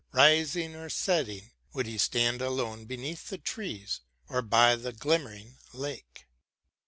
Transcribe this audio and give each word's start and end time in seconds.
Rising 0.13 0.73
or 0.75 0.89
setting, 0.89 1.51
would 1.73 1.85
he 1.85 1.99
stand 1.99 2.41
alone 2.41 2.85
Beneath 2.85 3.27
the 3.29 3.37
trees, 3.37 4.01
or 4.27 4.41
by 4.41 4.75
the 4.75 4.93
glimmering 4.93 5.59
lake. 5.73 6.25